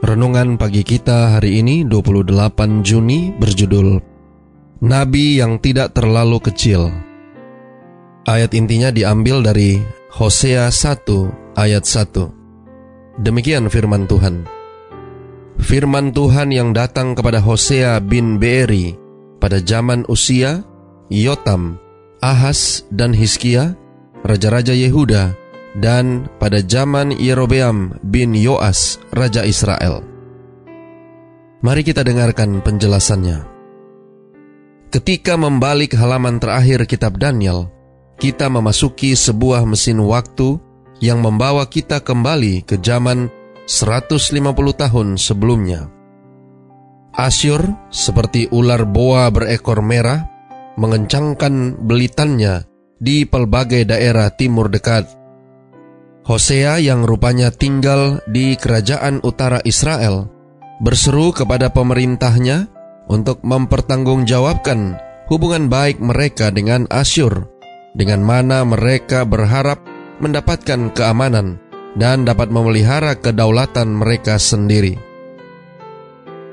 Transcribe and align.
Renungan 0.00 0.56
pagi 0.56 0.80
kita 0.80 1.36
hari 1.36 1.60
ini 1.60 1.84
28 1.84 2.32
Juni 2.80 3.36
berjudul 3.36 4.00
Nabi 4.80 5.36
yang 5.36 5.60
tidak 5.60 5.92
terlalu 5.92 6.40
kecil. 6.40 6.88
Ayat 8.24 8.56
intinya 8.56 8.88
diambil 8.88 9.44
dari 9.44 9.76
Hosea 10.16 10.72
1 10.72 11.52
ayat 11.52 11.84
1. 11.84 13.20
Demikian 13.20 13.68
firman 13.68 14.08
Tuhan. 14.08 14.48
Firman 15.60 16.16
Tuhan 16.16 16.48
yang 16.48 16.72
datang 16.72 17.12
kepada 17.12 17.44
Hosea 17.44 18.00
bin 18.00 18.40
Beeri 18.40 18.96
pada 19.36 19.60
zaman 19.60 20.08
Usia, 20.08 20.64
Yotam, 21.12 21.76
Ahas, 22.24 22.88
dan 22.88 23.12
Hiskia, 23.12 23.76
raja-raja 24.24 24.72
Yehuda, 24.72 25.36
dan 25.78 26.26
pada 26.42 26.58
zaman 26.64 27.14
Yerobeam 27.14 27.94
bin 28.02 28.34
Yoas, 28.34 28.98
Raja 29.14 29.46
Israel. 29.46 30.02
Mari 31.60 31.84
kita 31.84 32.02
dengarkan 32.02 32.64
penjelasannya. 32.64 33.44
Ketika 34.90 35.38
membalik 35.38 35.94
halaman 35.94 36.42
terakhir 36.42 36.82
kitab 36.88 37.20
Daniel, 37.20 37.70
kita 38.18 38.50
memasuki 38.50 39.14
sebuah 39.14 39.62
mesin 39.68 40.02
waktu 40.02 40.58
yang 40.98 41.22
membawa 41.22 41.68
kita 41.70 42.02
kembali 42.02 42.66
ke 42.66 42.80
zaman 42.82 43.30
150 43.70 44.34
tahun 44.74 45.08
sebelumnya. 45.14 45.86
Asyur 47.14 47.90
seperti 47.92 48.50
ular 48.50 48.82
boa 48.88 49.30
berekor 49.30 49.84
merah 49.84 50.26
mengencangkan 50.74 51.76
belitannya 51.78 52.66
di 52.98 53.28
pelbagai 53.28 53.84
daerah 53.84 54.32
timur 54.32 54.72
dekat 54.72 55.19
Hosea 56.30 56.78
yang 56.78 57.02
rupanya 57.02 57.50
tinggal 57.50 58.22
di 58.30 58.54
kerajaan 58.54 59.18
utara 59.26 59.58
Israel 59.66 60.30
berseru 60.78 61.34
kepada 61.34 61.74
pemerintahnya 61.74 62.70
untuk 63.10 63.42
mempertanggungjawabkan 63.42 64.94
hubungan 65.26 65.66
baik 65.66 65.98
mereka 65.98 66.54
dengan 66.54 66.86
Asyur, 66.86 67.50
dengan 67.98 68.22
mana 68.22 68.62
mereka 68.62 69.26
berharap 69.26 69.82
mendapatkan 70.22 70.94
keamanan 70.94 71.58
dan 71.98 72.22
dapat 72.22 72.46
memelihara 72.54 73.18
kedaulatan 73.18 73.90
mereka 73.90 74.38
sendiri. 74.38 75.02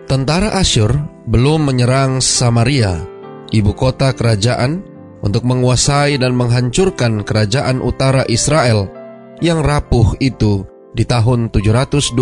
Tentara 0.10 0.58
Asyur 0.58 1.06
belum 1.30 1.70
menyerang 1.70 2.18
Samaria, 2.18 3.06
ibu 3.54 3.78
kota 3.78 4.10
kerajaan, 4.18 4.82
untuk 5.22 5.46
menguasai 5.46 6.18
dan 6.18 6.34
menghancurkan 6.34 7.22
kerajaan 7.22 7.78
utara 7.86 8.26
Israel 8.26 8.97
yang 9.44 9.62
rapuh 9.62 10.18
itu 10.18 10.66
di 10.98 11.06
tahun 11.06 11.54
722 11.54 12.18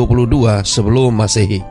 sebelum 0.68 1.12
Masehi. 1.16 1.64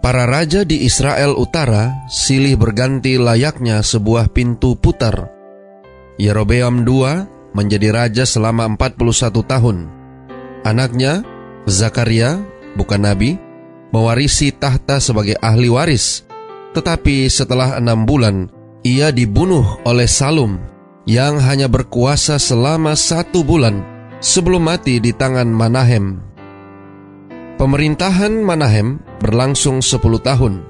Para 0.00 0.24
raja 0.24 0.64
di 0.64 0.84
Israel 0.84 1.36
Utara 1.36 2.08
silih 2.08 2.56
berganti 2.56 3.20
layaknya 3.20 3.84
sebuah 3.84 4.32
pintu 4.32 4.76
putar. 4.76 5.28
Yerobeam 6.16 6.84
II 6.84 7.04
menjadi 7.52 7.88
raja 7.92 8.24
selama 8.24 8.68
41 8.76 9.44
tahun. 9.44 9.76
Anaknya, 10.64 11.24
Zakaria, 11.68 12.40
bukan 12.76 13.00
nabi, 13.04 13.36
mewarisi 13.92 14.52
tahta 14.52 15.00
sebagai 15.00 15.36
ahli 15.40 15.68
waris. 15.68 16.24
Tetapi 16.72 17.28
setelah 17.28 17.76
enam 17.76 18.08
bulan, 18.08 18.48
ia 18.80 19.12
dibunuh 19.12 19.80
oleh 19.84 20.08
Salum 20.08 20.56
yang 21.04 21.40
hanya 21.40 21.68
berkuasa 21.68 22.40
selama 22.40 22.96
satu 22.96 23.44
bulan 23.44 23.82
sebelum 24.20 24.68
mati 24.68 25.00
di 25.00 25.10
tangan 25.16 25.48
Manahem. 25.48 26.20
Pemerintahan 27.56 28.40
Manahem 28.40 29.00
berlangsung 29.20 29.84
10 29.84 30.00
tahun, 30.20 30.64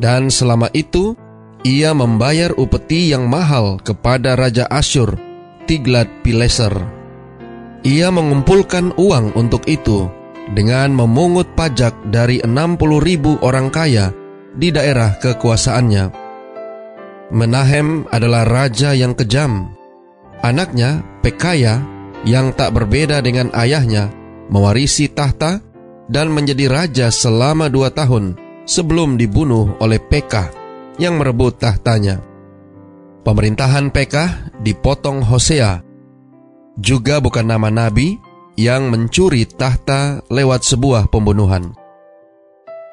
dan 0.00 0.32
selama 0.32 0.72
itu 0.72 1.16
ia 1.64 1.96
membayar 1.96 2.52
upeti 2.56 3.12
yang 3.12 3.28
mahal 3.28 3.80
kepada 3.80 4.36
Raja 4.36 4.68
Asyur, 4.68 5.16
Tiglat 5.64 6.08
Pileser. 6.20 6.72
Ia 7.84 8.08
mengumpulkan 8.08 8.96
uang 8.96 9.36
untuk 9.36 9.68
itu 9.68 10.08
dengan 10.52 10.92
memungut 10.92 11.52
pajak 11.56 11.92
dari 12.08 12.40
60 12.40 12.80
ribu 13.00 13.36
orang 13.40 13.68
kaya 13.68 14.12
di 14.56 14.72
daerah 14.72 15.16
kekuasaannya. 15.20 16.12
Menahem 17.32 18.04
adalah 18.12 18.44
raja 18.44 18.92
yang 18.92 19.16
kejam. 19.16 19.72
Anaknya, 20.44 21.00
Pekaya, 21.24 21.80
yang 22.24 22.56
tak 22.56 22.72
berbeda 22.72 23.20
dengan 23.20 23.52
ayahnya, 23.52 24.08
mewarisi 24.48 25.08
tahta 25.12 25.60
dan 26.08 26.32
menjadi 26.32 26.68
raja 26.68 27.06
selama 27.08 27.68
dua 27.72 27.92
tahun 27.92 28.36
sebelum 28.64 29.16
dibunuh 29.20 29.76
oleh 29.80 30.00
Pekah 30.00 30.48
yang 31.00 31.20
merebut 31.20 31.60
tahtanya. 31.60 32.20
Pemerintahan 33.24 33.88
Pekah 33.88 34.52
dipotong 34.60 35.24
Hosea, 35.24 35.80
juga 36.76 37.22
bukan 37.22 37.46
nama 37.48 37.72
nabi 37.72 38.20
yang 38.54 38.92
mencuri 38.92 39.48
tahta 39.48 40.20
lewat 40.28 40.66
sebuah 40.66 41.08
pembunuhan. 41.08 41.72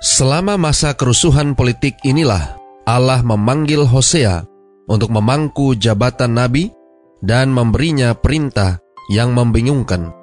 Selama 0.02 0.58
masa 0.58 0.98
kerusuhan 0.98 1.54
politik 1.54 2.00
inilah 2.02 2.58
Allah 2.90 3.22
memanggil 3.22 3.86
Hosea 3.86 4.42
untuk 4.90 5.14
memangku 5.14 5.78
jabatan 5.78 6.34
nabi 6.34 6.74
dan 7.22 7.54
memberinya 7.54 8.18
perintah 8.18 8.82
yang 9.10 9.34
membingungkan. 9.34 10.14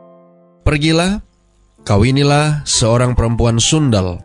Pergilah, 0.62 1.25
kawinilah 1.83 2.62
seorang 2.69 3.16
perempuan 3.16 3.56
sundal, 3.59 4.21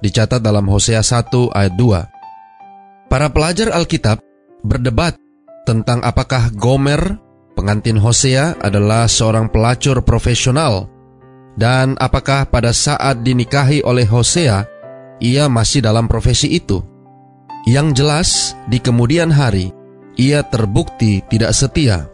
dicatat 0.00 0.40
dalam 0.40 0.66
Hosea 0.66 1.04
1 1.04 1.52
ayat 1.52 1.74
2. 1.76 3.08
Para 3.12 3.28
pelajar 3.28 3.76
Alkitab 3.76 4.24
berdebat 4.64 5.14
tentang 5.68 6.00
apakah 6.00 6.50
Gomer, 6.56 7.20
pengantin 7.54 8.00
Hosea, 8.00 8.56
adalah 8.58 9.06
seorang 9.06 9.52
pelacur 9.52 10.00
profesional, 10.00 10.88
dan 11.54 11.94
apakah 12.00 12.48
pada 12.48 12.72
saat 12.72 13.20
dinikahi 13.20 13.84
oleh 13.84 14.08
Hosea, 14.08 14.64
ia 15.20 15.46
masih 15.46 15.84
dalam 15.84 16.08
profesi 16.08 16.50
itu. 16.56 16.80
Yang 17.68 17.88
jelas, 18.02 18.28
di 18.66 18.82
kemudian 18.82 19.30
hari, 19.30 19.70
ia 20.18 20.42
terbukti 20.42 21.22
tidak 21.30 21.54
setia 21.54 22.11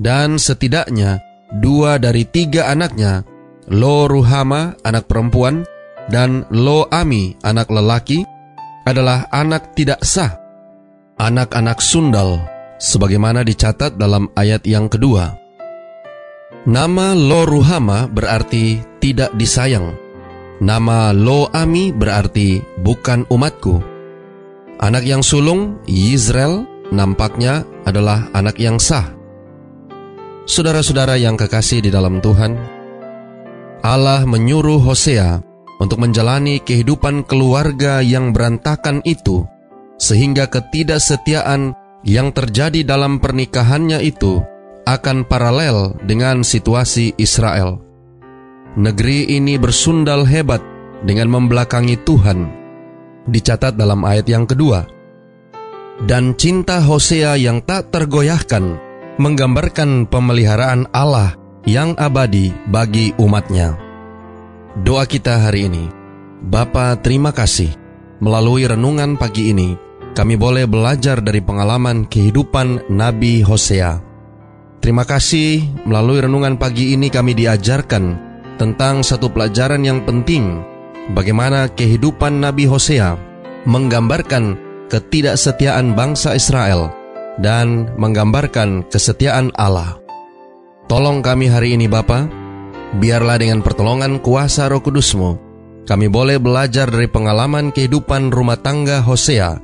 dan 0.00 0.40
setidaknya 0.40 1.20
dua 1.60 2.00
dari 2.00 2.24
tiga 2.24 2.72
anaknya, 2.72 3.22
Lo 3.68 4.08
Ruhama 4.08 4.74
anak 4.82 5.06
perempuan 5.06 5.62
dan 6.08 6.48
Lo 6.48 6.88
Ami 6.88 7.36
anak 7.44 7.68
lelaki, 7.68 8.24
adalah 8.88 9.28
anak 9.30 9.76
tidak 9.76 10.00
sah, 10.02 10.40
anak-anak 11.20 11.78
sundal, 11.78 12.40
sebagaimana 12.80 13.44
dicatat 13.44 14.00
dalam 14.00 14.32
ayat 14.34 14.64
yang 14.64 14.88
kedua. 14.88 15.36
Nama 16.64 17.12
Lo 17.14 17.44
Ruhama 17.44 18.08
berarti 18.08 18.80
tidak 18.98 19.36
disayang. 19.36 19.94
Nama 20.60 21.12
Lo 21.16 21.48
Ami 21.52 21.92
berarti 21.92 22.60
bukan 22.80 23.24
umatku. 23.32 23.80
Anak 24.80 25.04
yang 25.04 25.20
sulung, 25.20 25.80
Yisrael, 25.84 26.64
nampaknya 26.88 27.68
adalah 27.84 28.28
anak 28.32 28.56
yang 28.56 28.80
sah. 28.80 29.19
Saudara-saudara 30.48 31.20
yang 31.20 31.36
kekasih 31.36 31.84
di 31.84 31.90
dalam 31.92 32.24
Tuhan, 32.24 32.56
Allah 33.84 34.24
menyuruh 34.24 34.80
Hosea 34.80 35.44
untuk 35.80 36.00
menjalani 36.00 36.60
kehidupan 36.64 37.28
keluarga 37.28 38.00
yang 38.00 38.32
berantakan 38.32 39.04
itu, 39.04 39.44
sehingga 40.00 40.48
ketidaksetiaan 40.48 41.76
yang 42.08 42.32
terjadi 42.32 42.80
dalam 42.84 43.20
pernikahannya 43.20 44.00
itu 44.00 44.40
akan 44.88 45.28
paralel 45.28 45.96
dengan 46.08 46.40
situasi 46.40 47.12
Israel. 47.20 47.76
Negeri 48.80 49.28
ini 49.36 49.60
bersundal 49.60 50.24
hebat 50.24 50.64
dengan 51.04 51.28
membelakangi 51.28 52.00
Tuhan, 52.00 52.48
dicatat 53.28 53.76
dalam 53.76 54.00
ayat 54.08 54.24
yang 54.24 54.48
kedua. 54.48 54.88
Dan 56.00 56.32
cinta 56.32 56.80
Hosea 56.80 57.36
yang 57.36 57.60
tak 57.60 57.92
tergoyahkan 57.92 58.89
menggambarkan 59.16 60.06
pemeliharaan 60.06 60.86
Allah 60.94 61.34
yang 61.64 61.96
abadi 61.98 62.54
bagi 62.68 63.16
umatnya. 63.18 63.74
Doa 64.80 65.08
kita 65.08 65.50
hari 65.50 65.66
ini, 65.66 65.90
Bapa 66.40 66.94
terima 67.02 67.34
kasih, 67.34 67.74
melalui 68.22 68.64
renungan 68.64 69.18
pagi 69.18 69.50
ini, 69.50 69.74
kami 70.14 70.38
boleh 70.38 70.64
belajar 70.64 71.18
dari 71.18 71.42
pengalaman 71.42 72.06
kehidupan 72.06 72.92
Nabi 72.92 73.42
Hosea. 73.42 74.00
Terima 74.80 75.04
kasih, 75.04 75.84
melalui 75.84 76.24
renungan 76.24 76.56
pagi 76.56 76.96
ini 76.96 77.12
kami 77.12 77.36
diajarkan 77.36 78.04
tentang 78.56 79.04
satu 79.04 79.28
pelajaran 79.28 79.84
yang 79.84 80.06
penting, 80.08 80.64
bagaimana 81.12 81.68
kehidupan 81.68 82.40
Nabi 82.40 82.64
Hosea 82.64 83.16
menggambarkan 83.68 84.56
ketidaksetiaan 84.88 85.92
bangsa 85.92 86.32
Israel 86.32 86.99
dan 87.40 87.90
menggambarkan 87.96 88.86
kesetiaan 88.86 89.50
Allah. 89.56 89.96
Tolong 90.86 91.24
kami 91.24 91.48
hari 91.48 91.74
ini 91.74 91.88
Bapa, 91.88 92.28
biarlah 93.00 93.40
dengan 93.40 93.64
pertolongan 93.64 94.20
kuasa 94.20 94.68
roh 94.68 94.84
kudusmu, 94.84 95.40
kami 95.88 96.06
boleh 96.12 96.36
belajar 96.36 96.86
dari 96.92 97.08
pengalaman 97.08 97.72
kehidupan 97.72 98.28
rumah 98.28 98.60
tangga 98.60 99.00
Hosea, 99.00 99.56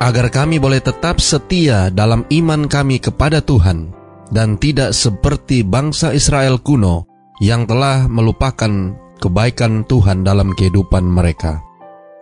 agar 0.00 0.26
kami 0.30 0.56
boleh 0.62 0.78
tetap 0.80 1.18
setia 1.18 1.90
dalam 1.90 2.24
iman 2.30 2.70
kami 2.70 3.02
kepada 3.02 3.42
Tuhan, 3.42 3.92
dan 4.30 4.56
tidak 4.56 4.94
seperti 4.94 5.66
bangsa 5.66 6.14
Israel 6.14 6.62
kuno 6.62 7.04
yang 7.42 7.64
telah 7.64 8.06
melupakan 8.06 8.94
kebaikan 9.18 9.84
Tuhan 9.84 10.22
dalam 10.22 10.54
kehidupan 10.54 11.04
mereka. 11.04 11.60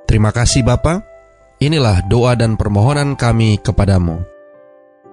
Terima 0.09 0.33
kasih 0.33 0.65
Bapa. 0.65 1.05
Inilah 1.59 2.07
doa 2.07 2.39
dan 2.39 2.55
permohonan 2.55 3.19
kami 3.19 3.59
kepadamu. 3.59 4.38